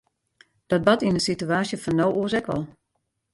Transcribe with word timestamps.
Dat 0.71 0.83
bart 0.85 1.05
yn 1.07 1.17
de 1.17 1.25
situaasje 1.29 1.77
fan 1.83 1.95
no 1.97 2.07
oars 2.19 2.33
ek 2.39 2.47
al. 2.55 2.63